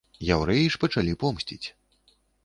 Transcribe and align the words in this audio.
Яўрэі 0.27 0.63
ж 0.75 0.79
пачалі 0.83 1.13
помсціць. 1.23 1.61